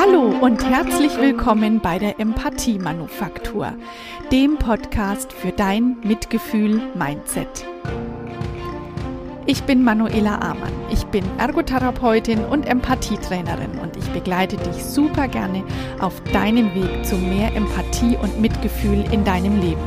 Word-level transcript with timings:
Hallo 0.00 0.34
und 0.40 0.64
herzlich 0.64 1.14
willkommen 1.18 1.80
bei 1.80 1.98
der 1.98 2.18
Empathie 2.18 2.78
Manufaktur, 2.78 3.74
dem 4.32 4.56
Podcast 4.56 5.30
für 5.30 5.52
dein 5.52 5.98
Mitgefühl-Mindset. 6.02 7.66
Ich 9.44 9.62
bin 9.64 9.84
Manuela 9.84 10.36
Amann. 10.36 10.72
Ich 10.90 11.04
bin 11.04 11.22
Ergotherapeutin 11.36 12.42
und 12.46 12.66
Empathietrainerin 12.66 13.78
und 13.82 13.94
ich 13.98 14.06
begleite 14.12 14.56
dich 14.56 14.82
super 14.82 15.28
gerne 15.28 15.64
auf 16.00 16.18
deinem 16.32 16.74
Weg 16.74 17.04
zu 17.04 17.16
mehr 17.16 17.54
Empathie 17.54 18.16
und 18.16 18.40
Mitgefühl 18.40 19.04
in 19.12 19.22
deinem 19.24 19.60
Leben. 19.60 19.84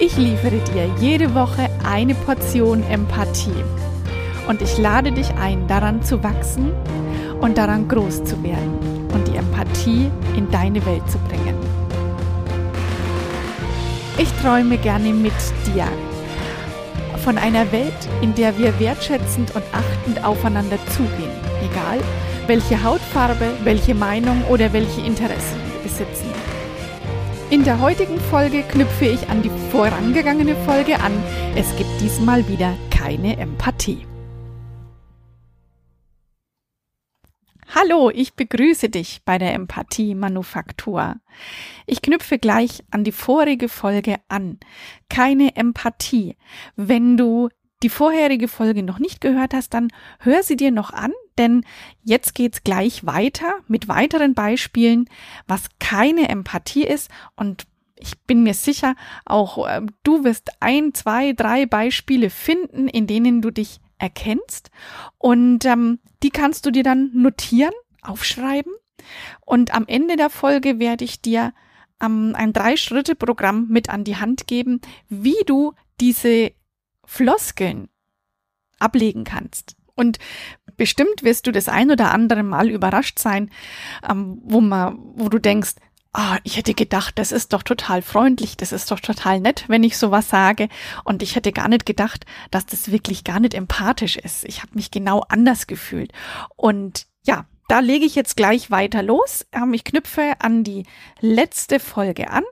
Ich 0.00 0.16
liefere 0.16 0.58
dir 0.74 0.90
jede 0.98 1.36
Woche 1.36 1.70
eine 1.88 2.16
Portion 2.16 2.82
Empathie 2.90 3.62
und 4.48 4.60
ich 4.60 4.76
lade 4.76 5.12
dich 5.12 5.32
ein, 5.34 5.68
daran 5.68 6.02
zu 6.02 6.24
wachsen 6.24 6.72
und 7.42 7.58
daran 7.58 7.86
groß 7.86 8.24
zu 8.24 8.42
werden 8.42 8.78
und 9.12 9.28
die 9.28 9.36
Empathie 9.36 10.10
in 10.36 10.50
deine 10.50 10.84
Welt 10.86 11.02
zu 11.10 11.18
bringen. 11.18 11.54
Ich 14.16 14.32
träume 14.40 14.78
gerne 14.78 15.12
mit 15.12 15.32
dir 15.66 15.86
von 17.24 17.38
einer 17.38 17.70
Welt, 17.70 17.92
in 18.20 18.34
der 18.34 18.56
wir 18.58 18.78
wertschätzend 18.80 19.54
und 19.54 19.64
achtend 19.72 20.24
aufeinander 20.24 20.78
zugehen, 20.88 21.30
egal 21.62 22.00
welche 22.46 22.82
Hautfarbe, 22.82 23.46
welche 23.62 23.94
Meinung 23.94 24.42
oder 24.48 24.72
welche 24.72 25.00
Interessen 25.00 25.60
wir 25.72 25.82
besitzen. 25.82 26.26
In 27.50 27.64
der 27.64 27.80
heutigen 27.80 28.18
Folge 28.18 28.62
knüpfe 28.62 29.04
ich 29.04 29.28
an 29.28 29.42
die 29.42 29.50
vorangegangene 29.70 30.56
Folge 30.64 30.98
an. 31.00 31.12
Es 31.54 31.76
gibt 31.76 32.00
diesmal 32.00 32.48
wieder 32.48 32.72
keine 32.90 33.36
Empathie. 33.36 34.06
Hallo, 37.74 38.10
ich 38.10 38.34
begrüße 38.34 38.90
dich 38.90 39.22
bei 39.24 39.38
der 39.38 39.54
Empathie 39.54 40.14
Manufaktur. 40.14 41.16
Ich 41.86 42.02
knüpfe 42.02 42.38
gleich 42.38 42.84
an 42.90 43.02
die 43.02 43.12
vorige 43.12 43.70
Folge 43.70 44.16
an. 44.28 44.58
Keine 45.08 45.56
Empathie. 45.56 46.36
Wenn 46.76 47.16
du 47.16 47.48
die 47.82 47.88
vorherige 47.88 48.48
Folge 48.48 48.82
noch 48.82 48.98
nicht 48.98 49.22
gehört 49.22 49.54
hast, 49.54 49.72
dann 49.72 49.88
hör 50.18 50.42
sie 50.42 50.56
dir 50.56 50.70
noch 50.70 50.92
an, 50.92 51.12
denn 51.38 51.64
jetzt 52.04 52.34
geht's 52.34 52.62
gleich 52.62 53.06
weiter 53.06 53.54
mit 53.68 53.88
weiteren 53.88 54.34
Beispielen, 54.34 55.06
was 55.46 55.70
keine 55.78 56.28
Empathie 56.28 56.84
ist 56.84 57.10
und 57.36 57.64
ich 57.96 58.20
bin 58.26 58.42
mir 58.42 58.54
sicher, 58.54 58.96
auch 59.24 59.66
äh, 59.66 59.80
du 60.02 60.24
wirst 60.24 60.50
ein, 60.60 60.92
zwei, 60.92 61.32
drei 61.32 61.66
Beispiele 61.66 62.30
finden, 62.30 62.88
in 62.88 63.06
denen 63.06 63.40
du 63.40 63.50
dich 63.50 63.80
erkennst. 64.02 64.70
Und 65.16 65.64
ähm, 65.64 66.00
die 66.22 66.30
kannst 66.30 66.66
du 66.66 66.70
dir 66.70 66.82
dann 66.82 67.10
notieren, 67.14 67.72
aufschreiben. 68.02 68.72
Und 69.40 69.74
am 69.74 69.86
Ende 69.86 70.16
der 70.16 70.28
Folge 70.28 70.78
werde 70.78 71.04
ich 71.04 71.22
dir 71.22 71.54
ähm, 72.02 72.34
ein 72.36 72.52
Drei-Schritte-Programm 72.52 73.68
mit 73.68 73.88
an 73.88 74.04
die 74.04 74.16
Hand 74.16 74.46
geben, 74.46 74.80
wie 75.08 75.44
du 75.46 75.72
diese 76.00 76.52
Floskeln 77.04 77.88
ablegen 78.78 79.24
kannst. 79.24 79.76
Und 79.94 80.18
bestimmt 80.76 81.22
wirst 81.22 81.46
du 81.46 81.52
das 81.52 81.68
ein 81.68 81.90
oder 81.90 82.12
andere 82.12 82.42
Mal 82.42 82.68
überrascht 82.70 83.18
sein, 83.18 83.50
ähm, 84.08 84.40
wo 84.42 84.60
man, 84.60 84.98
wo 85.14 85.28
du 85.28 85.38
denkst, 85.38 85.74
ah, 86.12 86.38
ich 86.44 86.56
hätte 86.56 86.74
gedacht, 86.74 87.18
das 87.18 87.32
ist 87.32 87.52
doch 87.52 87.62
total 87.62 88.02
freundlich, 88.02 88.56
das 88.56 88.72
ist 88.72 88.90
doch 88.90 89.00
total 89.00 89.40
nett, 89.40 89.64
wenn 89.68 89.82
ich 89.82 89.96
sowas 89.96 90.28
sage. 90.28 90.68
Und 91.04 91.22
ich 91.22 91.36
hätte 91.36 91.52
gar 91.52 91.68
nicht 91.68 91.86
gedacht, 91.86 92.26
dass 92.50 92.66
das 92.66 92.92
wirklich 92.92 93.24
gar 93.24 93.40
nicht 93.40 93.54
empathisch 93.54 94.16
ist. 94.16 94.44
Ich 94.44 94.62
habe 94.62 94.74
mich 94.74 94.90
genau 94.90 95.20
anders 95.28 95.66
gefühlt. 95.66 96.12
Und 96.56 97.06
ja, 97.24 97.46
da 97.68 97.80
lege 97.80 98.04
ich 98.04 98.14
jetzt 98.14 98.36
gleich 98.36 98.70
weiter 98.70 99.02
los. 99.02 99.46
Ähm, 99.52 99.72
ich 99.72 99.84
knüpfe 99.84 100.34
an 100.40 100.64
die 100.64 100.84
letzte 101.20 101.80
Folge 101.80 102.30
an. 102.30 102.44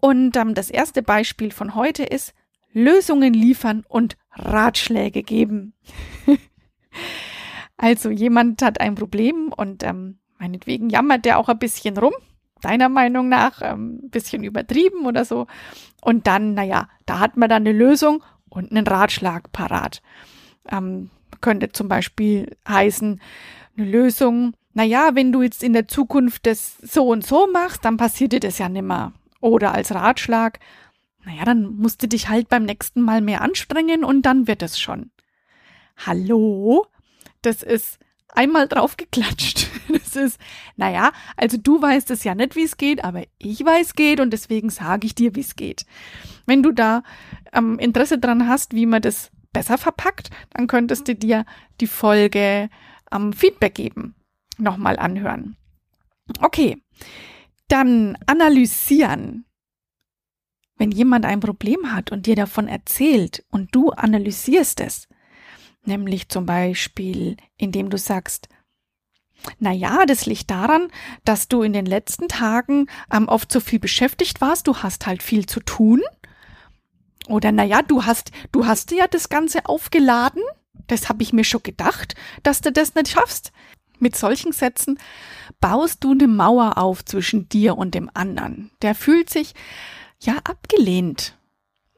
Und 0.00 0.36
ähm, 0.36 0.54
das 0.54 0.70
erste 0.70 1.02
Beispiel 1.02 1.52
von 1.52 1.74
heute 1.74 2.02
ist 2.02 2.34
Lösungen 2.72 3.32
liefern 3.32 3.84
und 3.88 4.16
Ratschläge 4.32 5.22
geben. 5.22 5.74
also 7.76 8.10
jemand 8.10 8.62
hat 8.62 8.80
ein 8.80 8.96
Problem 8.96 9.52
und 9.56 9.84
ähm, 9.84 10.18
meinetwegen 10.40 10.90
jammert 10.90 11.24
der 11.24 11.38
auch 11.38 11.48
ein 11.48 11.58
bisschen 11.60 11.96
rum 11.96 12.14
deiner 12.64 12.88
Meinung 12.88 13.28
nach 13.28 13.60
ein 13.60 13.74
ähm, 13.74 14.10
bisschen 14.10 14.44
übertrieben 14.44 15.06
oder 15.06 15.24
so. 15.24 15.46
Und 16.00 16.26
dann, 16.26 16.54
naja, 16.54 16.88
da 17.06 17.18
hat 17.18 17.36
man 17.36 17.48
dann 17.48 17.62
eine 17.62 17.72
Lösung 17.72 18.22
und 18.48 18.70
einen 18.70 18.86
Ratschlag 18.86 19.52
parat. 19.52 20.02
Ähm, 20.70 21.10
könnte 21.40 21.70
zum 21.70 21.88
Beispiel 21.88 22.56
heißen, 22.66 23.20
eine 23.76 23.86
Lösung, 23.86 24.54
naja, 24.72 25.10
wenn 25.14 25.32
du 25.32 25.42
jetzt 25.42 25.62
in 25.62 25.72
der 25.72 25.88
Zukunft 25.88 26.46
das 26.46 26.78
so 26.78 27.08
und 27.08 27.26
so 27.26 27.48
machst, 27.52 27.84
dann 27.84 27.96
passiert 27.96 28.32
dir 28.32 28.40
das 28.40 28.58
ja 28.58 28.68
nimmer. 28.68 29.12
Oder 29.40 29.74
als 29.74 29.94
Ratschlag, 29.94 30.58
naja, 31.24 31.44
dann 31.44 31.66
musst 31.76 32.02
du 32.02 32.08
dich 32.08 32.28
halt 32.28 32.48
beim 32.48 32.64
nächsten 32.64 33.00
Mal 33.00 33.20
mehr 33.20 33.40
anstrengen 33.40 34.04
und 34.04 34.22
dann 34.22 34.46
wird 34.46 34.62
es 34.62 34.78
schon. 34.78 35.10
Hallo? 35.96 36.86
Das 37.42 37.62
ist 37.62 37.98
einmal 38.34 38.68
drauf 38.68 38.96
geklatscht. 38.96 39.68
Das 40.14 40.16
ist, 40.16 40.40
naja, 40.76 41.12
also 41.36 41.56
du 41.56 41.80
weißt 41.82 42.10
es 42.12 42.22
ja 42.24 42.34
nicht, 42.34 42.54
wie 42.54 42.62
es 42.62 42.76
geht, 42.76 43.02
aber 43.02 43.24
ich 43.38 43.64
weiß 43.64 43.94
geht 43.94 44.20
und 44.20 44.32
deswegen 44.32 44.70
sage 44.70 45.06
ich 45.06 45.14
dir, 45.14 45.34
wie 45.34 45.40
es 45.40 45.56
geht. 45.56 45.86
Wenn 46.46 46.62
du 46.62 46.70
da 46.70 47.02
ähm, 47.52 47.78
Interesse 47.80 48.18
dran 48.18 48.48
hast, 48.48 48.74
wie 48.74 48.86
man 48.86 49.02
das 49.02 49.32
besser 49.52 49.76
verpackt, 49.76 50.30
dann 50.50 50.68
könntest 50.68 51.08
du 51.08 51.16
dir 51.16 51.44
die 51.80 51.86
Folge 51.86 52.70
ähm, 53.12 53.32
Feedback 53.32 53.74
geben. 53.74 54.14
Nochmal 54.56 54.98
anhören. 54.98 55.56
Okay, 56.40 56.82
dann 57.68 58.16
analysieren. 58.26 59.46
Wenn 60.76 60.90
jemand 60.90 61.24
ein 61.24 61.40
Problem 61.40 61.92
hat 61.92 62.12
und 62.12 62.26
dir 62.26 62.36
davon 62.36 62.68
erzählt 62.68 63.44
und 63.50 63.74
du 63.74 63.90
analysierst 63.90 64.80
es, 64.80 65.08
Nämlich 65.84 66.28
zum 66.28 66.46
Beispiel, 66.46 67.36
indem 67.56 67.90
du 67.90 67.98
sagst, 67.98 68.48
na 69.58 69.72
ja, 69.72 70.06
das 70.06 70.26
liegt 70.26 70.50
daran, 70.50 70.88
dass 71.24 71.48
du 71.48 71.62
in 71.62 71.72
den 71.72 71.86
letzten 71.86 72.28
Tagen 72.28 72.86
ähm, 73.12 73.28
oft 73.28 73.52
so 73.52 73.60
viel 73.60 73.78
beschäftigt 73.78 74.40
warst. 74.40 74.66
Du 74.66 74.78
hast 74.78 75.06
halt 75.06 75.22
viel 75.22 75.46
zu 75.46 75.60
tun. 75.60 76.02
Oder 77.28 77.52
na 77.52 77.64
ja, 77.64 77.82
du 77.82 78.04
hast, 78.04 78.30
du 78.52 78.66
hast 78.66 78.90
ja 78.90 79.06
das 79.06 79.28
Ganze 79.28 79.66
aufgeladen. 79.66 80.42
Das 80.86 81.08
habe 81.08 81.22
ich 81.22 81.32
mir 81.32 81.44
schon 81.44 81.62
gedacht, 81.62 82.14
dass 82.42 82.60
du 82.60 82.72
das 82.72 82.94
nicht 82.94 83.08
schaffst. 83.08 83.52
Mit 83.98 84.16
solchen 84.16 84.52
Sätzen 84.52 84.98
baust 85.60 86.04
du 86.04 86.12
eine 86.12 86.28
Mauer 86.28 86.78
auf 86.78 87.04
zwischen 87.04 87.48
dir 87.48 87.78
und 87.78 87.94
dem 87.94 88.10
anderen. 88.12 88.70
Der 88.82 88.94
fühlt 88.94 89.30
sich 89.30 89.54
ja 90.20 90.36
abgelehnt. 90.44 91.38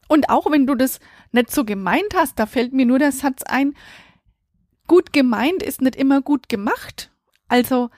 Und 0.09 0.31
auch 0.31 0.51
wenn 0.51 0.67
du 0.67 0.75
das 0.75 1.01
nicht 1.37 1.53
so 1.53 1.65
gemeint 1.65 2.15
hast, 2.15 2.39
da 2.39 2.47
fällt 2.47 2.73
mir 2.73 2.87
nur 2.87 2.99
der 2.99 3.13
Satz 3.13 3.45
ein, 3.45 3.75
gut 4.89 5.13
gemeint 5.13 5.63
ist 5.63 5.81
nicht 5.81 5.97
immer 5.97 6.21
gut 6.21 6.49
gemacht. 6.49 7.13
Also, 7.49 7.91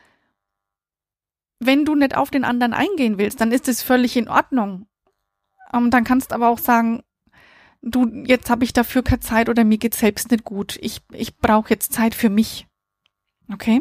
wenn 1.58 1.84
du 1.84 1.94
nicht 1.94 2.16
auf 2.16 2.30
den 2.30 2.44
anderen 2.44 2.74
eingehen 2.74 3.18
willst, 3.18 3.40
dann 3.40 3.52
ist 3.52 3.68
es 3.68 3.82
völlig 3.82 4.16
in 4.16 4.28
Ordnung. 4.28 4.86
Ähm, 5.72 5.90
dann 5.90 6.04
kannst 6.04 6.32
aber 6.32 6.48
auch 6.48 6.58
sagen, 6.58 7.02
du, 7.82 8.06
jetzt 8.24 8.50
habe 8.50 8.64
ich 8.64 8.72
dafür 8.72 9.02
keine 9.02 9.20
Zeit 9.20 9.48
oder 9.48 9.64
mir 9.64 9.78
geht's 9.78 9.98
selbst 9.98 10.30
nicht 10.30 10.44
gut. 10.44 10.78
Ich, 10.80 11.00
ich 11.12 11.38
brauche 11.38 11.70
jetzt 11.70 11.92
Zeit 11.92 12.14
für 12.14 12.30
mich. 12.30 12.66
Okay? 13.52 13.80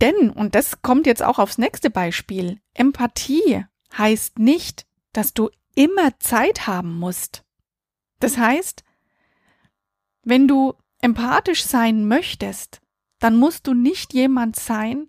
Denn, 0.00 0.30
und 0.30 0.54
das 0.54 0.82
kommt 0.82 1.06
jetzt 1.06 1.22
auch 1.22 1.38
aufs 1.38 1.58
nächste 1.58 1.90
Beispiel, 1.90 2.60
Empathie 2.74 3.64
heißt 3.96 4.38
nicht, 4.38 4.86
dass 5.12 5.34
du 5.34 5.50
immer 5.78 6.18
Zeit 6.18 6.66
haben 6.66 6.98
musst. 6.98 7.44
Das 8.18 8.36
heißt, 8.36 8.82
wenn 10.24 10.48
du 10.48 10.74
empathisch 11.00 11.62
sein 11.64 12.08
möchtest, 12.08 12.80
dann 13.20 13.36
musst 13.36 13.68
du 13.68 13.74
nicht 13.74 14.12
jemand 14.12 14.56
sein, 14.56 15.06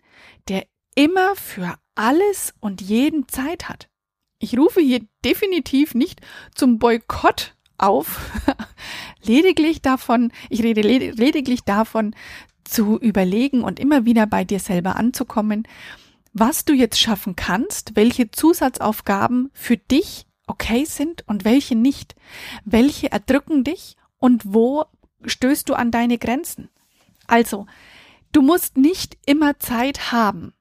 der 0.47 0.67
immer 0.93 1.35
für 1.35 1.75
alles 1.95 2.53
und 2.59 2.81
jeden 2.81 3.27
Zeit 3.27 3.67
hat. 3.67 3.89
Ich 4.37 4.59
rufe 4.59 4.79
hier 4.79 5.01
definitiv 5.25 5.95
nicht 5.95 6.21
zum 6.53 6.77
Boykott 6.77 7.55
auf, 7.79 8.19
lediglich 9.23 9.81
davon, 9.81 10.31
ich 10.49 10.61
rede 10.61 10.81
lediglich 10.81 11.63
davon, 11.63 12.15
zu 12.63 12.99
überlegen 12.99 13.63
und 13.63 13.79
immer 13.79 14.05
wieder 14.05 14.27
bei 14.27 14.43
dir 14.43 14.59
selber 14.59 14.97
anzukommen, 14.97 15.67
was 16.31 16.63
du 16.63 16.73
jetzt 16.73 16.99
schaffen 16.99 17.35
kannst, 17.35 17.95
welche 17.95 18.29
Zusatzaufgaben 18.29 19.49
für 19.53 19.77
dich 19.77 20.28
okay 20.49 20.85
sind 20.85 21.27
und 21.27 21.45
welche 21.45 21.75
nicht? 21.75 22.15
Welche 22.65 23.11
erdrücken 23.11 23.63
dich 23.63 23.95
und 24.17 24.43
wo 24.45 24.85
stößt 25.23 25.69
du 25.69 25.73
an 25.73 25.91
deine 25.91 26.17
Grenzen? 26.17 26.69
Also, 27.27 27.67
du 28.31 28.41
musst 28.41 28.77
nicht 28.77 29.17
immer 29.25 29.59
Zeit 29.59 30.11
haben. 30.11 30.53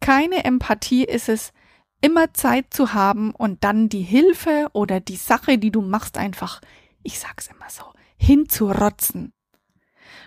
Keine 0.00 0.44
Empathie 0.44 1.04
ist 1.04 1.28
es, 1.28 1.52
immer 2.00 2.34
Zeit 2.34 2.66
zu 2.74 2.92
haben 2.92 3.30
und 3.30 3.64
dann 3.64 3.88
die 3.88 4.02
Hilfe 4.02 4.68
oder 4.74 5.00
die 5.00 5.16
Sache, 5.16 5.56
die 5.56 5.70
du 5.70 5.80
machst, 5.80 6.18
einfach, 6.18 6.60
ich 7.02 7.18
sag's 7.18 7.48
immer 7.48 7.70
so, 7.70 7.84
hinzurotzen. 8.18 9.32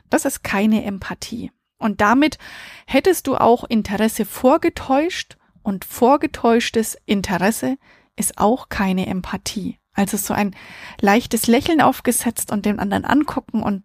Das 0.10 0.26
ist 0.26 0.44
keine 0.44 0.84
Empathie. 0.84 1.52
Und 1.78 2.02
damit 2.02 2.40
hättest 2.88 3.28
du 3.28 3.36
auch 3.36 3.64
Interesse 3.64 4.26
vorgetäuscht 4.26 5.38
und 5.62 5.86
vorgetäuschtes 5.86 6.98
Interesse 7.06 7.78
ist 8.18 8.38
auch 8.38 8.70
keine 8.70 9.08
Empathie. 9.08 9.78
Also 9.94 10.18
so 10.18 10.34
ein 10.34 10.56
leichtes 11.02 11.48
Lächeln 11.48 11.82
aufgesetzt 11.82 12.52
und 12.52 12.66
den 12.66 12.80
anderen 12.80 13.06
angucken 13.06 13.64
und 13.64 13.84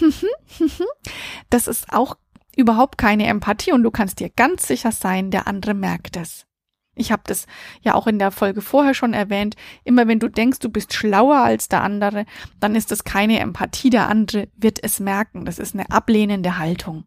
das 1.50 1.68
ist 1.68 1.92
auch 1.92 2.16
überhaupt 2.56 2.98
keine 2.98 3.26
Empathie 3.26 3.72
und 3.72 3.82
du 3.82 3.90
kannst 3.90 4.18
dir 4.18 4.30
ganz 4.30 4.66
sicher 4.66 4.92
sein, 4.92 5.30
der 5.30 5.46
andere 5.46 5.74
merkt 5.74 6.16
es. 6.16 6.46
Ich 6.98 7.12
habe 7.12 7.22
das 7.26 7.46
ja 7.82 7.94
auch 7.94 8.06
in 8.06 8.18
der 8.18 8.30
Folge 8.30 8.62
vorher 8.62 8.94
schon 8.94 9.12
erwähnt. 9.12 9.54
Immer 9.84 10.08
wenn 10.08 10.18
du 10.18 10.28
denkst, 10.28 10.60
du 10.60 10.70
bist 10.70 10.94
schlauer 10.94 11.36
als 11.36 11.68
der 11.68 11.82
andere, 11.82 12.24
dann 12.58 12.74
ist 12.74 12.90
das 12.90 13.04
keine 13.04 13.38
Empathie. 13.38 13.90
Der 13.90 14.08
andere 14.08 14.48
wird 14.56 14.82
es 14.82 14.98
merken. 14.98 15.44
Das 15.44 15.58
ist 15.58 15.74
eine 15.74 15.90
ablehnende 15.90 16.56
Haltung. 16.58 17.04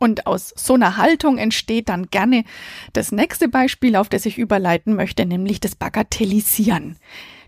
Und 0.00 0.28
aus 0.28 0.54
so 0.56 0.74
einer 0.74 0.96
Haltung 0.96 1.38
entsteht 1.38 1.88
dann 1.88 2.06
gerne 2.06 2.44
das 2.92 3.10
nächste 3.10 3.48
Beispiel, 3.48 3.96
auf 3.96 4.08
das 4.08 4.26
ich 4.26 4.38
überleiten 4.38 4.94
möchte, 4.94 5.26
nämlich 5.26 5.58
das 5.58 5.74
Bagatellisieren. 5.74 6.96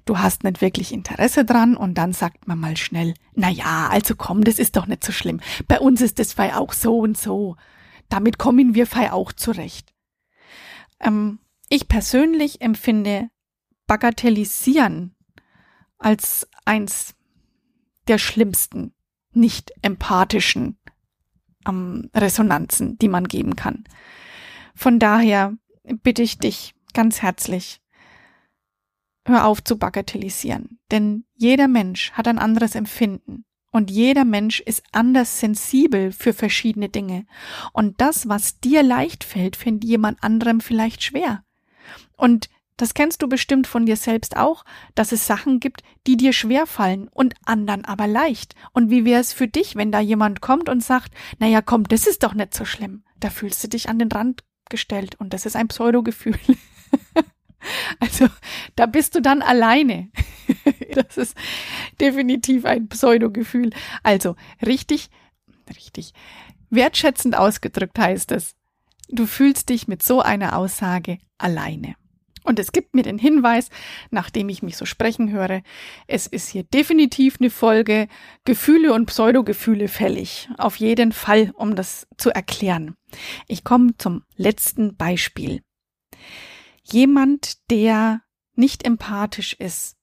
Du 0.05 0.19
hast 0.19 0.43
nicht 0.43 0.61
wirklich 0.61 0.93
Interesse 0.93 1.45
dran 1.45 1.77
und 1.77 1.95
dann 1.95 2.13
sagt 2.13 2.49
man 2.49 2.59
mal 2.59 2.77
schnell, 2.77 3.15
na 3.35 3.49
ja, 3.49 3.89
also 3.89 4.17
komm, 4.17 4.43
das 4.43 4.59
ist 4.59 4.75
doch 4.75 4.87
nicht 4.87 5.05
so 5.05 5.13
schlimm. 5.13 5.41
Bei 5.69 5.79
uns 5.79 6.01
ist 6.01 6.19
das 6.19 6.33
Fei 6.33 6.57
auch 6.57 6.73
so 6.73 6.99
und 6.99 7.17
so. 7.17 7.55
Damit 8.09 8.37
kommen 8.37 8.75
wir 8.75 8.89
Fei 8.89 9.13
auch 9.13 9.33
zurecht. 9.33 9.95
Ähm, 10.99 11.39
ich 11.69 11.87
persönlich 11.87 12.61
empfinde 12.61 13.31
Bagatellisieren 13.87 15.15
als 15.99 16.49
eins 16.65 17.15
der 18.09 18.19
schlimmsten, 18.19 18.93
nicht 19.33 19.73
empathischen 19.83 20.80
ähm, 21.67 22.11
Resonanzen, 22.15 22.99
die 22.99 23.09
man 23.09 23.29
geben 23.29 23.57
kann. 23.57 23.85
Von 24.75 24.99
daher 24.99 25.55
bitte 26.03 26.23
ich 26.23 26.39
dich 26.39 26.75
ganz 26.95 27.23
herzlich, 27.23 27.81
hör 29.27 29.47
auf 29.47 29.63
zu 29.63 29.79
bagatellisieren, 29.79 30.79
denn 30.91 31.25
jeder 31.35 31.69
Mensch 31.69 32.13
hat 32.13 32.27
ein 32.29 32.39
anderes 32.39 32.75
Empfinden 32.75 33.45
und 33.73 33.91
jeder 33.91 34.25
Mensch 34.25 34.61
ist 34.61 34.83
anders 34.93 35.39
sensibel 35.39 36.13
für 36.13 36.33
verschiedene 36.33 36.89
Dinge. 36.89 37.27
Und 37.73 38.01
das, 38.01 38.29
was 38.29 38.59
dir 38.59 38.83
leicht 38.83 39.23
fällt, 39.23 39.55
findet 39.55 39.85
jemand 39.85 40.23
anderem 40.25 40.61
vielleicht 40.61 41.05
schwer. 41.05 41.45
Und 42.17 42.49
das 42.81 42.95
kennst 42.95 43.21
du 43.21 43.29
bestimmt 43.29 43.67
von 43.67 43.85
dir 43.85 43.97
selbst 43.97 44.37
auch, 44.37 44.65
dass 44.95 45.13
es 45.13 45.27
Sachen 45.27 45.61
gibt, 45.61 45.83
die 46.07 46.17
dir 46.17 46.33
schwer 46.33 46.67
fallen 46.67 47.09
und 47.09 47.35
anderen 47.45 47.85
aber 47.85 48.07
leicht. 48.07 48.55
Und 48.73 48.89
wie 48.89 49.05
wäre 49.05 49.21
es 49.21 49.35
für 49.35 49.49
dich, 49.49 49.77
wenn 49.77 49.93
da 49.93 50.01
jemand 50.01 50.41
kommt 50.41 50.71
und 50.71 50.83
sagt, 50.83 51.13
naja, 51.39 51.61
komm, 51.61 51.85
das 51.85 52.07
ist 52.07 52.23
doch 52.23 52.33
nicht 52.33 52.55
so 52.55 52.65
schlimm. 52.65 53.05
Da 53.19 53.29
fühlst 53.29 53.63
du 53.63 53.69
dich 53.69 53.91
an 53.91 53.99
den 53.99 54.11
Rand 54.11 54.45
gestellt 54.71 55.17
und 55.19 55.35
das 55.35 55.45
ist 55.45 55.57
ein 55.57 55.69
Pseudogefühl. 55.69 56.39
also, 58.01 58.29
da 58.77 58.87
bist 58.87 59.15
du 59.15 59.21
dann 59.21 59.43
alleine. 59.43 60.11
das 60.95 61.19
ist 61.19 61.37
definitiv 62.01 62.65
ein 62.65 62.89
Pseudogefühl. 62.89 63.71
Also, 64.03 64.37
richtig, 64.65 65.11
richtig, 65.69 66.15
wertschätzend 66.71 67.37
ausgedrückt 67.37 67.99
heißt 67.99 68.33
es, 68.33 68.55
du 69.11 69.27
fühlst 69.27 69.69
dich 69.69 69.87
mit 69.87 70.03
so 70.03 70.23
einer 70.23 70.57
Aussage 70.57 71.19
alleine. 71.37 71.95
Und 72.45 72.59
es 72.59 72.73
gibt 72.73 72.95
mir 72.95 73.03
den 73.03 73.19
Hinweis, 73.19 73.69
nachdem 74.11 74.49
ich 74.49 74.63
mich 74.63 74.77
so 74.77 74.87
sprechen 74.87 75.31
höre, 75.31 75.63
es 76.07 76.27
ist 76.27 76.49
hier 76.49 76.63
definitiv 76.63 77.37
eine 77.39 77.51
Folge 77.51 78.09
Gefühle 78.45 78.95
und 78.95 79.07
Pseudogefühle 79.07 79.89
fällig. 79.89 80.49
Auf 80.57 80.77
jeden 80.77 81.13
Fall, 81.13 81.53
um 81.55 81.77
das 81.77 82.07
zu 82.17 82.31
erklären. 82.31 82.97
Ich 83.47 83.65
komme 83.65 83.97
zum 83.99 84.25
letzten 84.37 84.97
Beispiel. 84.97 85.63
Jemand, 86.83 87.71
der 87.71 88.23
nicht 88.55 88.85
empathisch 88.85 89.55
ist, 89.55 89.97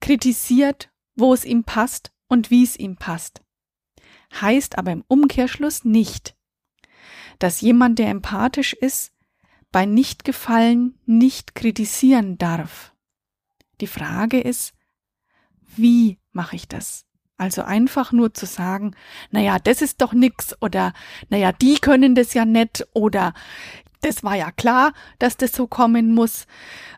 kritisiert, 0.00 0.90
wo 1.16 1.34
es 1.34 1.44
ihm 1.44 1.64
passt 1.64 2.12
und 2.28 2.50
wie 2.50 2.64
es 2.64 2.76
ihm 2.76 2.96
passt. 2.96 3.42
Heißt 4.40 4.78
aber 4.78 4.92
im 4.92 5.04
Umkehrschluss 5.08 5.84
nicht, 5.84 6.34
dass 7.38 7.60
jemand, 7.60 7.98
der 7.98 8.08
empathisch 8.08 8.72
ist, 8.72 9.12
bei 9.72 9.86
Nichtgefallen 9.86 10.98
nicht 11.06 11.54
kritisieren 11.54 12.38
darf. 12.38 12.92
Die 13.80 13.86
Frage 13.86 14.40
ist, 14.40 14.74
wie 15.76 16.18
mache 16.32 16.56
ich 16.56 16.68
das? 16.68 17.06
Also 17.38 17.62
einfach 17.62 18.12
nur 18.12 18.34
zu 18.34 18.46
sagen, 18.46 18.94
naja, 19.30 19.58
das 19.58 19.82
ist 19.82 20.00
doch 20.00 20.12
nix 20.12 20.54
oder 20.60 20.92
naja, 21.28 21.50
die 21.50 21.74
können 21.74 22.14
das 22.14 22.34
ja 22.34 22.44
nicht 22.44 22.86
oder 22.92 23.34
das 24.02 24.22
war 24.22 24.36
ja 24.36 24.50
klar, 24.50 24.92
dass 25.18 25.36
das 25.36 25.52
so 25.52 25.66
kommen 25.66 26.14
muss. 26.14 26.46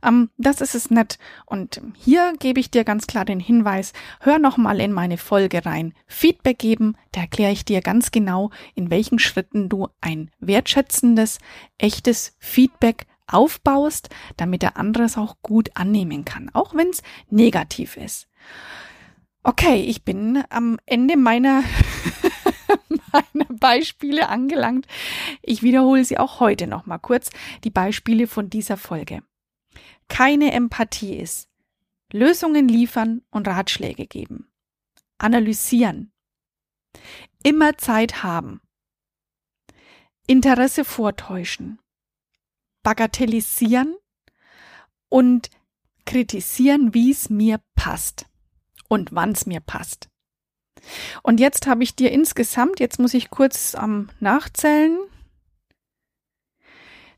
Ähm, 0.03 0.31
das 0.37 0.61
ist 0.61 0.75
es 0.75 0.91
nicht. 0.91 1.19
Und 1.47 1.81
hier 1.97 2.35
gebe 2.39 2.61
ich 2.61 2.71
dir 2.71 2.85
ganz 2.85 3.07
klar 3.07 3.25
den 3.25 3.41
Hinweis, 3.41 3.93
hör 4.21 4.39
noch 4.39 4.57
mal 4.57 4.81
in 4.81 4.93
meine 4.93 5.17
Folge 5.17 5.65
rein. 5.65 5.95
Feedback 6.07 6.59
geben, 6.59 6.97
da 7.13 7.21
erkläre 7.21 7.53
ich 7.53 7.65
dir 7.65 7.81
ganz 7.81 8.11
genau, 8.11 8.51
in 8.75 8.91
welchen 8.91 9.19
Schritten 9.19 9.69
du 9.69 9.89
ein 10.01 10.31
wertschätzendes, 10.41 11.39
echtes 11.79 12.35
Feedback 12.39 13.07
aufbaust, 13.27 14.09
damit 14.37 14.63
der 14.63 14.77
andere 14.77 15.05
es 15.05 15.17
auch 15.17 15.37
gut 15.43 15.71
annehmen 15.75 16.25
kann, 16.25 16.51
auch 16.53 16.75
wenn 16.75 16.89
es 16.89 17.03
negativ 17.31 17.97
ist. 17.97 18.29
Okay, 19.43 19.83
ich 19.83 20.05
bin 20.05 20.43
am 20.49 20.79
Ende 20.87 21.17
meiner 21.19 21.63
meine 23.15 23.47
Beispiele 23.49 24.29
angelangt. 24.29 24.87
Ich 25.43 25.63
wiederhole 25.63 26.05
sie 26.05 26.19
auch 26.19 26.41
heute 26.41 26.67
noch 26.67 26.87
mal 26.87 26.99
kurz, 26.99 27.31
die 27.65 27.71
Beispiele 27.71 28.27
von 28.27 28.51
dieser 28.51 28.77
Folge. 28.77 29.23
Keine 30.09 30.53
Empathie 30.53 31.17
ist 31.17 31.49
Lösungen 32.13 32.69
liefern 32.69 33.23
und 33.31 33.49
Ratschläge 33.49 34.07
geben. 34.07 34.49
Analysieren. 35.19 36.13
Immer 37.43 37.77
Zeit 37.77 38.23
haben. 38.23 38.61
Interesse 40.27 40.85
vortäuschen. 40.85 41.81
Bagatellisieren 42.83 43.97
und 45.09 45.51
kritisieren, 46.05 46.95
wie 46.95 47.11
es 47.11 47.31
mir 47.31 47.61
passt 47.75 48.27
und 48.89 49.13
wann 49.13 49.33
es 49.33 49.47
mir 49.47 49.61
passt. 49.61 50.09
Und 51.23 51.41
jetzt 51.41 51.67
habe 51.67 51.83
ich 51.83 51.97
dir 51.97 52.11
insgesamt, 52.13 52.81
jetzt 52.81 52.99
muss 52.99 53.15
ich 53.15 53.31
kurz 53.31 53.75
am 53.75 53.91
ähm, 53.91 54.11
Nachzählen, 54.21 54.99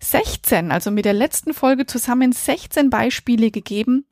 16, 0.01 0.71
also 0.71 0.91
mit 0.91 1.05
der 1.05 1.15
letzten 1.15 1.55
Folge 1.55 1.87
zusammen 1.87 2.33
16 2.33 2.91
Beispiele 2.91 3.51
gegeben, 3.51 4.07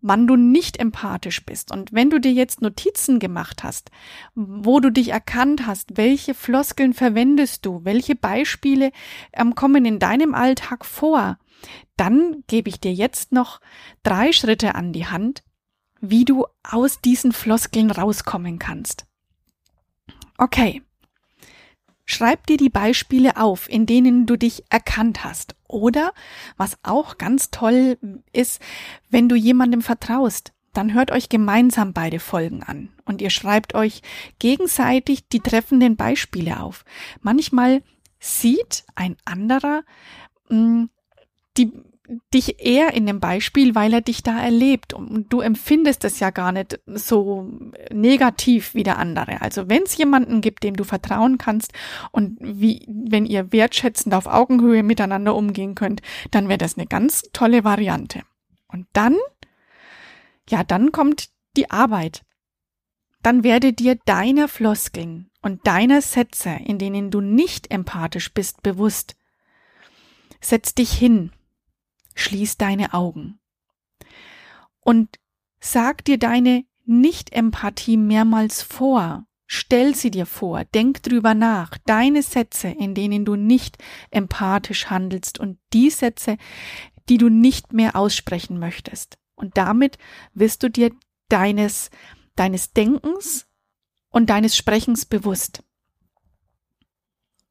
wann 0.00 0.26
du 0.26 0.36
nicht 0.36 0.78
empathisch 0.78 1.44
bist. 1.44 1.72
Und 1.72 1.92
wenn 1.92 2.10
du 2.10 2.20
dir 2.20 2.32
jetzt 2.32 2.62
Notizen 2.62 3.18
gemacht 3.18 3.64
hast, 3.64 3.90
wo 4.34 4.78
du 4.80 4.90
dich 4.90 5.08
erkannt 5.08 5.66
hast, 5.66 5.96
welche 5.96 6.34
Floskeln 6.34 6.94
verwendest 6.94 7.66
du, 7.66 7.80
welche 7.84 8.14
Beispiele 8.14 8.92
ähm, 9.32 9.54
kommen 9.54 9.84
in 9.84 9.98
deinem 9.98 10.34
Alltag 10.34 10.84
vor, 10.84 11.38
dann 11.96 12.44
gebe 12.46 12.68
ich 12.68 12.80
dir 12.80 12.92
jetzt 12.92 13.32
noch 13.32 13.60
drei 14.02 14.32
Schritte 14.32 14.74
an 14.74 14.92
die 14.92 15.06
Hand, 15.06 15.42
wie 16.10 16.24
du 16.24 16.46
aus 16.62 17.00
diesen 17.00 17.32
Floskeln 17.32 17.90
rauskommen 17.90 18.58
kannst. 18.58 19.06
Okay. 20.38 20.82
Schreib 22.04 22.46
dir 22.46 22.56
die 22.56 22.70
Beispiele 22.70 23.36
auf, 23.36 23.68
in 23.68 23.84
denen 23.84 24.26
du 24.26 24.36
dich 24.36 24.62
erkannt 24.70 25.24
hast. 25.24 25.56
Oder, 25.66 26.12
was 26.56 26.78
auch 26.84 27.18
ganz 27.18 27.50
toll 27.50 27.98
ist, 28.32 28.62
wenn 29.10 29.28
du 29.28 29.34
jemandem 29.34 29.82
vertraust, 29.82 30.52
dann 30.72 30.92
hört 30.94 31.10
euch 31.10 31.28
gemeinsam 31.28 31.92
beide 31.92 32.20
Folgen 32.20 32.62
an 32.62 32.90
und 33.06 33.22
ihr 33.22 33.30
schreibt 33.30 33.74
euch 33.74 34.02
gegenseitig 34.38 35.26
die 35.28 35.40
treffenden 35.40 35.96
Beispiele 35.96 36.60
auf. 36.60 36.84
Manchmal 37.22 37.82
sieht 38.20 38.84
ein 38.94 39.16
anderer 39.24 39.82
mh, 40.50 40.58
mm, 40.58 40.90
die 41.56 41.72
dich 42.32 42.64
eher 42.64 42.94
in 42.94 43.06
dem 43.06 43.20
Beispiel, 43.20 43.74
weil 43.74 43.92
er 43.92 44.00
dich 44.00 44.22
da 44.22 44.38
erlebt 44.38 44.92
und 44.92 45.32
du 45.32 45.40
empfindest 45.40 46.04
es 46.04 46.20
ja 46.20 46.30
gar 46.30 46.52
nicht 46.52 46.80
so 46.86 47.50
negativ 47.92 48.74
wie 48.74 48.82
der 48.82 48.98
andere. 48.98 49.40
Also 49.40 49.68
wenn 49.68 49.82
es 49.82 49.96
jemanden 49.96 50.40
gibt, 50.40 50.62
dem 50.62 50.76
du 50.76 50.84
vertrauen 50.84 51.38
kannst 51.38 51.72
und 52.12 52.38
wie, 52.40 52.86
wenn 52.88 53.26
ihr 53.26 53.52
wertschätzend 53.52 54.14
auf 54.14 54.26
Augenhöhe 54.26 54.82
miteinander 54.82 55.34
umgehen 55.34 55.74
könnt, 55.74 56.02
dann 56.30 56.48
wäre 56.48 56.58
das 56.58 56.76
eine 56.76 56.86
ganz 56.86 57.22
tolle 57.32 57.64
Variante. 57.64 58.22
Und 58.68 58.86
dann, 58.92 59.16
ja, 60.48 60.64
dann 60.64 60.92
kommt 60.92 61.30
die 61.56 61.70
Arbeit. 61.70 62.22
Dann 63.22 63.42
werde 63.42 63.72
dir 63.72 63.98
deiner 64.04 64.46
Floskeln 64.46 65.30
und 65.42 65.66
deiner 65.66 66.02
Sätze, 66.02 66.50
in 66.64 66.78
denen 66.78 67.10
du 67.10 67.20
nicht 67.20 67.72
empathisch 67.72 68.32
bist, 68.32 68.62
bewusst. 68.62 69.16
Setz 70.40 70.74
dich 70.74 70.92
hin 70.92 71.32
Schließ 72.16 72.56
deine 72.56 72.92
Augen. 72.92 73.38
Und 74.80 75.20
sag 75.60 76.04
dir 76.04 76.18
deine 76.18 76.64
Nicht-Empathie 76.84 77.96
mehrmals 77.96 78.62
vor. 78.62 79.26
Stell 79.46 79.94
sie 79.94 80.10
dir 80.10 80.26
vor, 80.26 80.64
denk 80.64 81.04
drüber 81.04 81.34
nach, 81.34 81.78
deine 81.86 82.22
Sätze, 82.22 82.68
in 82.68 82.94
denen 82.94 83.24
du 83.24 83.36
nicht 83.36 83.78
empathisch 84.10 84.86
handelst 84.86 85.38
und 85.38 85.58
die 85.72 85.90
Sätze, 85.90 86.36
die 87.08 87.18
du 87.18 87.28
nicht 87.28 87.72
mehr 87.72 87.94
aussprechen 87.94 88.58
möchtest. 88.58 89.18
Und 89.36 89.56
damit 89.56 89.98
wirst 90.34 90.64
du 90.64 90.70
dir 90.70 90.90
deines, 91.28 91.90
deines 92.34 92.72
Denkens 92.72 93.46
und 94.08 94.30
deines 94.30 94.56
Sprechens 94.56 95.04
bewusst. 95.06 95.62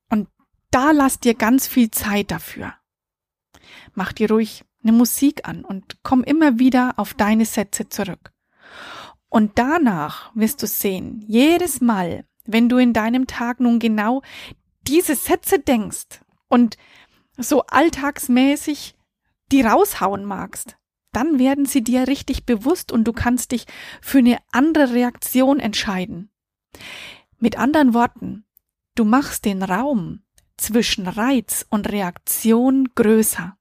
Und 0.09 0.27
da 0.71 0.91
lass 0.91 1.19
dir 1.19 1.35
ganz 1.35 1.67
viel 1.67 1.91
Zeit 1.91 2.31
dafür. 2.31 2.73
Mach 3.95 4.13
dir 4.13 4.29
ruhig 4.29 4.63
eine 4.83 4.91
Musik 4.91 5.47
an 5.47 5.65
und 5.65 5.97
komm 6.03 6.23
immer 6.23 6.59
wieder 6.59 6.93
auf 6.97 7.13
deine 7.13 7.45
Sätze 7.45 7.89
zurück. 7.89 8.31
Und 9.29 9.57
danach 9.57 10.31
wirst 10.35 10.61
du 10.61 10.67
sehen, 10.67 11.23
jedes 11.27 11.81
Mal, 11.81 12.25
wenn 12.45 12.69
du 12.69 12.77
in 12.77 12.93
deinem 12.93 13.25
Tag 13.25 13.59
nun 13.59 13.79
genau 13.79 14.21
diese 14.87 15.15
Sätze 15.15 15.59
denkst 15.59 16.21
und 16.47 16.77
so 17.37 17.63
alltagsmäßig 17.63 18.95
die 19.51 19.61
raushauen 19.61 20.25
magst, 20.25 20.77
dann 21.11 21.39
werden 21.39 21.65
sie 21.65 21.83
dir 21.83 22.07
richtig 22.07 22.45
bewusst 22.45 22.91
und 22.91 23.05
du 23.05 23.13
kannst 23.13 23.51
dich 23.51 23.65
für 24.01 24.19
eine 24.19 24.37
andere 24.51 24.93
Reaktion 24.93 25.59
entscheiden. 25.59 26.29
Mit 27.39 27.57
anderen 27.57 27.93
Worten, 27.93 28.45
du 28.95 29.05
machst 29.05 29.45
den 29.45 29.63
Raum 29.63 30.23
zwischen 30.57 31.07
Reiz 31.07 31.65
und 31.69 31.89
Reaktion 31.91 32.89
größer. 32.95 33.57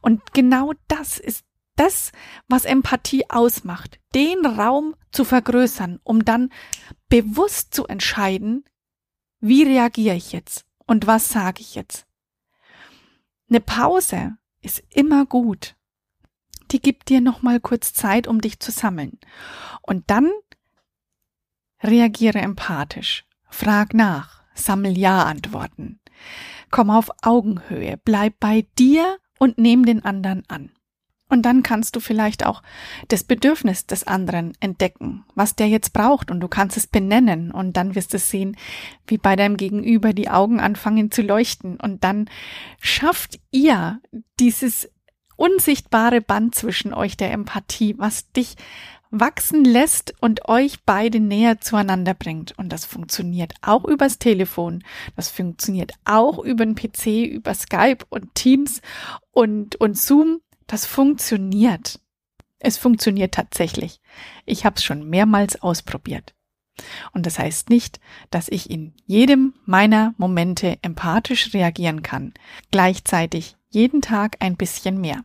Und 0.00 0.32
genau 0.32 0.72
das 0.88 1.18
ist 1.18 1.44
das, 1.76 2.12
was 2.48 2.64
Empathie 2.64 3.28
ausmacht, 3.30 3.98
den 4.14 4.46
Raum 4.46 4.94
zu 5.10 5.24
vergrößern, 5.24 6.00
um 6.04 6.24
dann 6.24 6.50
bewusst 7.08 7.74
zu 7.74 7.86
entscheiden, 7.86 8.64
wie 9.40 9.64
reagiere 9.64 10.16
ich 10.16 10.32
jetzt 10.32 10.64
und 10.86 11.06
was 11.06 11.28
sage 11.28 11.60
ich 11.60 11.74
jetzt. 11.74 12.06
Eine 13.48 13.60
Pause 13.60 14.36
ist 14.60 14.82
immer 14.90 15.26
gut. 15.26 15.76
Die 16.70 16.80
gibt 16.80 17.08
dir 17.08 17.20
noch 17.20 17.42
mal 17.42 17.60
kurz 17.60 17.92
Zeit, 17.92 18.26
um 18.26 18.40
dich 18.40 18.58
zu 18.58 18.70
sammeln. 18.70 19.18
Und 19.82 20.10
dann 20.10 20.30
reagiere 21.82 22.38
empathisch. 22.38 23.26
Frag 23.50 23.94
nach. 23.94 24.42
Sammel 24.54 24.96
Ja-Antworten. 24.96 26.00
Komm 26.70 26.90
auf 26.90 27.10
Augenhöhe. 27.22 28.00
Bleib 28.04 28.40
bei 28.40 28.66
dir 28.78 29.18
und 29.44 29.58
nehm 29.58 29.84
den 29.84 30.02
anderen 30.04 30.42
an. 30.48 30.70
Und 31.28 31.42
dann 31.42 31.62
kannst 31.62 31.96
du 31.96 32.00
vielleicht 32.00 32.46
auch 32.46 32.62
das 33.08 33.24
Bedürfnis 33.24 33.86
des 33.86 34.06
anderen 34.06 34.52
entdecken, 34.60 35.24
was 35.34 35.54
der 35.54 35.68
jetzt 35.68 35.92
braucht 35.92 36.30
und 36.30 36.40
du 36.40 36.48
kannst 36.48 36.76
es 36.76 36.86
benennen 36.86 37.50
und 37.50 37.76
dann 37.76 37.94
wirst 37.94 38.14
du 38.14 38.18
sehen, 38.18 38.56
wie 39.06 39.18
bei 39.18 39.36
deinem 39.36 39.58
Gegenüber 39.58 40.14
die 40.14 40.30
Augen 40.30 40.60
anfangen 40.60 41.10
zu 41.10 41.22
leuchten 41.22 41.78
und 41.78 42.04
dann 42.04 42.30
schafft 42.78 43.38
ihr 43.50 44.00
dieses 44.40 44.90
unsichtbare 45.36 46.20
Band 46.20 46.54
zwischen 46.54 46.94
euch 46.94 47.16
der 47.16 47.32
Empathie, 47.32 47.98
was 47.98 48.30
dich 48.32 48.56
wachsen 49.20 49.64
lässt 49.64 50.14
und 50.20 50.48
euch 50.48 50.84
beide 50.84 51.20
näher 51.20 51.60
zueinander 51.60 52.14
bringt. 52.14 52.56
Und 52.58 52.70
das 52.70 52.84
funktioniert 52.84 53.54
auch 53.62 53.84
übers 53.84 54.18
Telefon. 54.18 54.82
Das 55.16 55.30
funktioniert 55.30 55.92
auch 56.04 56.38
über 56.38 56.64
den 56.64 56.74
PC, 56.74 57.26
über 57.26 57.54
Skype 57.54 58.04
und 58.10 58.34
Teams 58.34 58.80
und, 59.30 59.76
und 59.76 59.96
Zoom. 59.96 60.40
Das 60.66 60.86
funktioniert. 60.86 62.00
Es 62.58 62.78
funktioniert 62.78 63.34
tatsächlich. 63.34 64.00
Ich 64.46 64.64
habe 64.64 64.76
es 64.76 64.84
schon 64.84 65.08
mehrmals 65.08 65.60
ausprobiert. 65.60 66.34
Und 67.12 67.26
das 67.26 67.38
heißt 67.38 67.70
nicht, 67.70 68.00
dass 68.30 68.48
ich 68.48 68.70
in 68.70 68.94
jedem 69.06 69.54
meiner 69.64 70.14
Momente 70.16 70.78
empathisch 70.82 71.54
reagieren 71.54 72.02
kann. 72.02 72.34
Gleichzeitig 72.70 73.56
jeden 73.68 74.02
Tag 74.02 74.36
ein 74.40 74.56
bisschen 74.56 75.00
mehr. 75.00 75.24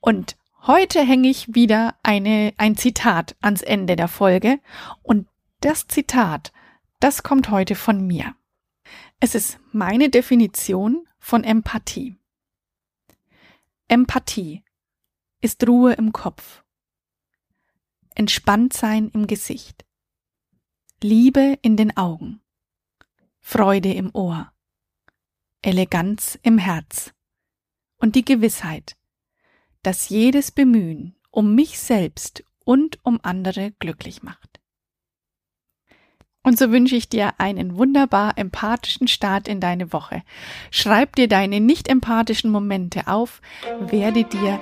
Und 0.00 0.36
heute 0.66 1.04
hänge 1.04 1.28
ich 1.28 1.54
wieder 1.54 1.96
eine, 2.02 2.54
ein 2.56 2.76
Zitat 2.76 3.36
ans 3.40 3.62
Ende 3.62 3.96
der 3.96 4.08
Folge. 4.08 4.60
Und 5.02 5.28
das 5.60 5.86
Zitat, 5.86 6.52
das 7.00 7.22
kommt 7.22 7.50
heute 7.50 7.74
von 7.74 8.06
mir. 8.06 8.34
Es 9.20 9.34
ist 9.34 9.58
meine 9.72 10.08
Definition 10.10 11.06
von 11.18 11.44
Empathie. 11.44 12.16
Empathie 13.88 14.62
ist 15.40 15.66
Ruhe 15.66 15.92
im 15.94 16.12
Kopf, 16.12 16.62
Entspanntsein 18.14 19.10
im 19.12 19.26
Gesicht, 19.26 19.84
Liebe 21.02 21.58
in 21.62 21.76
den 21.76 21.96
Augen, 21.96 22.40
Freude 23.40 23.92
im 23.92 24.14
Ohr, 24.14 24.52
Eleganz 25.60 26.38
im 26.42 26.58
Herz 26.58 27.12
und 27.98 28.14
die 28.14 28.24
Gewissheit, 28.24 28.96
dass 29.82 30.08
jedes 30.08 30.50
Bemühen 30.50 31.16
um 31.30 31.54
mich 31.54 31.78
selbst 31.78 32.44
und 32.64 32.98
um 33.04 33.18
andere 33.22 33.72
glücklich 33.78 34.22
macht. 34.22 34.60
Und 36.44 36.58
so 36.58 36.72
wünsche 36.72 36.96
ich 36.96 37.08
dir 37.08 37.34
einen 37.38 37.76
wunderbar 37.76 38.36
empathischen 38.36 39.06
Start 39.06 39.46
in 39.46 39.60
deine 39.60 39.92
Woche. 39.92 40.22
Schreib 40.70 41.14
dir 41.14 41.28
deine 41.28 41.60
nicht 41.60 41.88
empathischen 41.88 42.50
Momente 42.50 43.06
auf, 43.06 43.40
werde 43.78 44.24
dir 44.24 44.60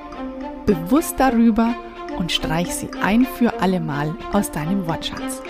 bewusst 0.66 1.18
darüber 1.18 1.74
und 2.18 2.32
streich 2.32 2.74
sie 2.74 2.90
ein 3.02 3.24
für 3.24 3.60
allemal 3.60 4.14
aus 4.32 4.50
deinem 4.50 4.86
Wortschatz. 4.86 5.42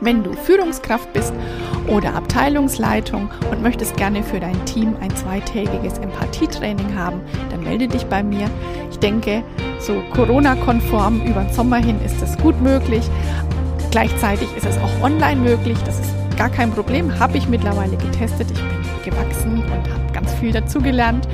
Wenn 0.00 0.22
du 0.22 0.32
Führungskraft 0.32 1.12
bist 1.12 1.32
oder 1.86 2.14
Abteilungsleitung 2.14 3.30
und 3.50 3.62
möchtest 3.62 3.96
gerne 3.96 4.22
für 4.22 4.40
dein 4.40 4.64
Team 4.64 4.96
ein 5.00 5.14
zweitägiges 5.14 5.98
Empathietraining 5.98 6.96
haben, 6.96 7.20
dann 7.50 7.62
melde 7.62 7.86
dich 7.86 8.04
bei 8.06 8.22
mir. 8.22 8.48
Ich 8.90 8.98
denke, 8.98 9.42
so 9.78 10.02
Corona-konform 10.14 11.22
über 11.26 11.42
den 11.42 11.52
Sommer 11.52 11.76
hin 11.76 12.00
ist 12.04 12.20
das 12.22 12.38
gut 12.38 12.60
möglich. 12.62 13.02
Gleichzeitig 13.90 14.48
ist 14.56 14.66
es 14.66 14.78
auch 14.78 15.02
online 15.02 15.40
möglich. 15.40 15.76
Das 15.84 16.00
ist 16.00 16.14
gar 16.38 16.48
kein 16.48 16.70
Problem. 16.70 17.18
Habe 17.18 17.36
ich 17.36 17.48
mittlerweile 17.48 17.96
getestet. 17.96 18.50
Ich 18.50 18.58
bin 18.58 19.12
gewachsen 19.12 19.62
und 19.62 19.92
habe 19.92 20.12
ganz 20.14 20.32
viel 20.34 20.52
dazugelernt. 20.52 21.28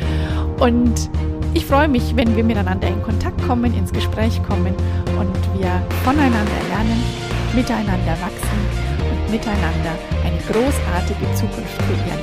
Und 0.58 1.10
ich 1.54 1.66
freue 1.66 1.88
mich, 1.88 2.16
wenn 2.16 2.34
wir 2.34 2.44
miteinander 2.44 2.88
in 2.88 3.02
Kontakt 3.02 3.40
kommen, 3.46 3.72
ins 3.74 3.92
Gespräch 3.92 4.42
kommen 4.42 4.74
und 5.18 5.60
wir 5.60 5.70
voneinander 6.04 6.50
lernen, 6.70 7.25
miteinander 7.56 8.12
wachsen 8.20 8.60
und 9.10 9.30
miteinander 9.32 9.94
eine 10.24 10.38
großartige 10.52 11.34
Zukunft 11.34 11.78
kreieren. 11.78 12.20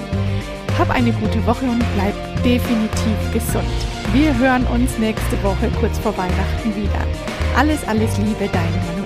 Hab 0.78 0.92
eine 0.92 1.12
gute 1.12 1.44
Woche 1.48 1.66
und 1.66 1.84
bleib 1.96 2.14
definitiv 2.44 3.18
gesund. 3.34 3.66
Wir 4.14 4.38
hören 4.38 4.66
uns 4.68 4.98
nächste 5.00 5.42
Woche 5.44 5.72
kurz 5.80 5.98
vor 5.98 6.16
Weihnachten 6.18 6.76
wieder. 6.76 7.02
Alles, 7.58 7.84
alles 7.88 8.16
Liebe, 8.20 8.48
deine 8.52 8.78
Manu. 8.86 9.03